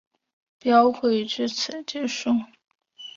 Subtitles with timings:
[0.57, 2.31] 标会至此结束。